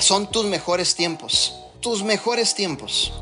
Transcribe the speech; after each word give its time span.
son 0.00 0.30
tus 0.30 0.46
mejores 0.46 0.94
tiempos. 0.94 1.54
Tus 1.80 2.02
mejores 2.02 2.54
tiempos. 2.54 3.12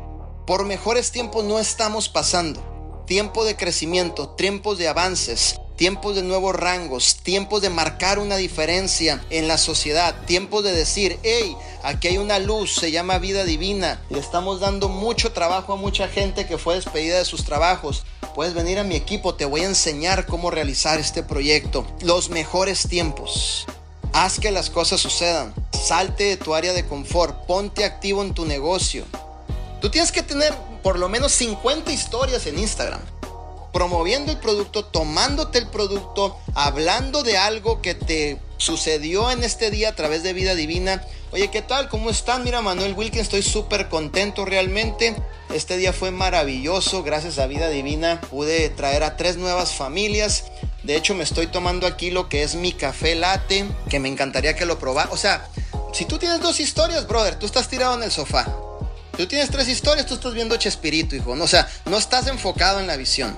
Por 0.45 0.65
mejores 0.65 1.11
tiempos 1.11 1.43
no 1.43 1.59
estamos 1.59 2.09
pasando. 2.09 2.63
Tiempo 3.05 3.45
de 3.45 3.55
crecimiento, 3.55 4.29
tiempos 4.29 4.77
de 4.77 4.87
avances, 4.87 5.59
tiempos 5.77 6.15
de 6.15 6.23
nuevos 6.23 6.55
rangos, 6.55 7.17
tiempos 7.23 7.61
de 7.61 7.69
marcar 7.69 8.19
una 8.19 8.35
diferencia 8.35 9.23
en 9.29 9.47
la 9.47 9.57
sociedad, 9.57 10.15
tiempos 10.25 10.63
de 10.63 10.73
decir, 10.73 11.19
hey, 11.23 11.55
aquí 11.83 12.09
hay 12.09 12.17
una 12.17 12.39
luz, 12.39 12.73
se 12.73 12.91
llama 12.91 13.19
vida 13.19 13.45
divina, 13.45 14.01
le 14.09 14.19
estamos 14.19 14.59
dando 14.59 14.89
mucho 14.89 15.31
trabajo 15.31 15.73
a 15.73 15.77
mucha 15.77 16.07
gente 16.07 16.47
que 16.47 16.57
fue 16.57 16.75
despedida 16.75 17.19
de 17.19 17.25
sus 17.25 17.45
trabajos. 17.45 18.03
Puedes 18.35 18.53
venir 18.53 18.79
a 18.79 18.83
mi 18.83 18.95
equipo, 18.95 19.35
te 19.35 19.45
voy 19.45 19.61
a 19.61 19.67
enseñar 19.67 20.25
cómo 20.25 20.51
realizar 20.51 20.99
este 20.99 21.23
proyecto. 21.23 21.85
Los 22.01 22.29
mejores 22.29 22.87
tiempos. 22.87 23.65
Haz 24.13 24.39
que 24.39 24.51
las 24.51 24.69
cosas 24.69 24.99
sucedan. 24.99 25.53
Salte 25.85 26.23
de 26.25 26.37
tu 26.37 26.55
área 26.55 26.73
de 26.73 26.85
confort. 26.85 27.45
Ponte 27.45 27.85
activo 27.85 28.21
en 28.23 28.33
tu 28.33 28.45
negocio. 28.45 29.05
Tú 29.81 29.89
tienes 29.89 30.11
que 30.11 30.23
tener 30.23 30.53
por 30.83 30.97
lo 30.99 31.09
menos 31.09 31.31
50 31.33 31.91
historias 31.91 32.45
en 32.47 32.59
Instagram 32.59 33.01
promoviendo 33.77 34.31
el 34.31 34.39
producto, 34.39 34.85
tomándote 34.85 35.59
el 35.59 35.67
producto, 35.67 36.35
hablando 36.55 37.21
de 37.21 37.37
algo 37.37 37.79
que 37.79 37.93
te 37.93 38.39
sucedió 38.57 39.29
en 39.29 39.43
este 39.43 39.69
día 39.69 39.89
a 39.89 39.95
través 39.95 40.23
de 40.23 40.33
Vida 40.33 40.55
Divina. 40.55 41.03
Oye, 41.31 41.51
¿qué 41.51 41.61
tal? 41.61 41.87
¿Cómo 41.87 42.09
están? 42.09 42.43
Mira, 42.43 42.61
Manuel 42.61 42.95
Wilkins, 42.95 43.23
estoy 43.23 43.43
súper 43.43 43.87
contento 43.87 44.45
realmente. 44.45 45.15
Este 45.53 45.77
día 45.77 45.93
fue 45.93 46.09
maravilloso, 46.09 47.03
gracias 47.03 47.37
a 47.37 47.45
Vida 47.45 47.69
Divina 47.69 48.19
pude 48.31 48.69
traer 48.69 49.03
a 49.03 49.15
tres 49.15 49.37
nuevas 49.37 49.73
familias. 49.73 50.45
De 50.81 50.95
hecho, 50.95 51.13
me 51.13 51.23
estoy 51.23 51.45
tomando 51.45 51.85
aquí 51.85 52.09
lo 52.09 52.29
que 52.29 52.41
es 52.41 52.55
mi 52.55 52.73
café 52.73 53.13
latte, 53.13 53.67
que 53.89 53.99
me 53.99 54.09
encantaría 54.09 54.55
que 54.55 54.65
lo 54.65 54.79
probara. 54.79 55.11
O 55.11 55.17
sea, 55.17 55.47
si 55.97 56.05
tú 56.05 56.19
tienes 56.19 56.41
dos 56.41 56.59
historias, 56.59 57.07
brother, 57.07 57.39
tú 57.39 57.47
estás 57.47 57.67
tirado 57.67 57.95
en 57.95 58.03
el 58.03 58.11
sofá. 58.11 58.45
Tú 59.17 59.25
tienes 59.25 59.49
tres 59.49 59.67
historias, 59.67 60.05
tú 60.05 60.13
estás 60.13 60.31
viendo 60.35 60.55
Chespirito, 60.55 61.15
hijo. 61.15 61.31
O 61.31 61.47
sea, 61.47 61.67
no 61.85 61.97
estás 61.97 62.27
enfocado 62.27 62.79
en 62.79 62.85
la 62.85 62.97
visión. 62.97 63.35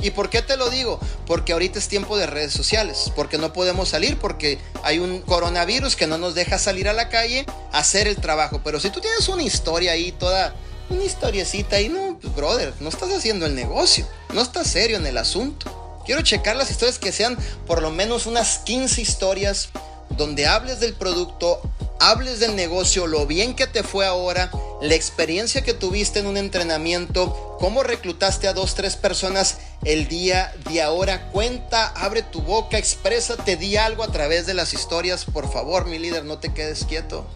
¿Y 0.00 0.10
por 0.10 0.28
qué 0.28 0.42
te 0.42 0.58
lo 0.58 0.68
digo? 0.68 1.00
Porque 1.26 1.54
ahorita 1.54 1.78
es 1.78 1.88
tiempo 1.88 2.18
de 2.18 2.26
redes 2.26 2.52
sociales, 2.52 3.10
porque 3.16 3.38
no 3.38 3.54
podemos 3.54 3.88
salir, 3.88 4.18
porque 4.18 4.58
hay 4.82 4.98
un 4.98 5.22
coronavirus 5.22 5.96
que 5.96 6.06
no 6.06 6.18
nos 6.18 6.34
deja 6.34 6.58
salir 6.58 6.90
a 6.90 6.92
la 6.92 7.08
calle 7.08 7.46
a 7.72 7.78
hacer 7.78 8.06
el 8.06 8.16
trabajo. 8.16 8.60
Pero 8.62 8.80
si 8.80 8.90
tú 8.90 9.00
tienes 9.00 9.26
una 9.30 9.42
historia 9.42 9.92
ahí, 9.92 10.12
toda 10.12 10.54
una 10.90 11.04
historiecita 11.04 11.76
ahí, 11.76 11.88
no, 11.88 12.18
pues, 12.20 12.34
brother, 12.34 12.74
no 12.80 12.90
estás 12.90 13.10
haciendo 13.14 13.46
el 13.46 13.54
negocio, 13.54 14.06
no 14.34 14.42
estás 14.42 14.66
serio 14.66 14.98
en 14.98 15.06
el 15.06 15.16
asunto. 15.16 16.02
Quiero 16.04 16.20
checar 16.20 16.54
las 16.54 16.70
historias 16.70 16.98
que 16.98 17.12
sean 17.12 17.38
por 17.66 17.80
lo 17.80 17.90
menos 17.90 18.26
unas 18.26 18.58
15 18.58 19.00
historias 19.00 19.70
donde 20.10 20.46
hables 20.46 20.80
del 20.80 20.94
producto, 20.94 21.60
hables 22.00 22.40
del 22.40 22.56
negocio, 22.56 23.06
lo 23.06 23.26
bien 23.26 23.54
que 23.54 23.66
te 23.66 23.82
fue 23.82 24.06
ahora, 24.06 24.50
la 24.80 24.94
experiencia 24.94 25.62
que 25.62 25.74
tuviste 25.74 26.18
en 26.18 26.26
un 26.26 26.36
entrenamiento, 26.36 27.56
cómo 27.58 27.82
reclutaste 27.82 28.48
a 28.48 28.52
dos, 28.52 28.74
tres 28.74 28.96
personas 28.96 29.58
el 29.84 30.08
día 30.08 30.52
de 30.70 30.82
ahora. 30.82 31.30
Cuenta, 31.30 31.88
abre 31.88 32.22
tu 32.22 32.42
boca, 32.42 32.78
exprésate, 32.78 33.56
di 33.56 33.76
algo 33.76 34.02
a 34.02 34.12
través 34.12 34.46
de 34.46 34.54
las 34.54 34.74
historias. 34.74 35.24
Por 35.24 35.50
favor, 35.50 35.86
mi 35.86 35.98
líder, 35.98 36.24
no 36.24 36.38
te 36.38 36.52
quedes 36.52 36.84
quieto. 36.84 37.26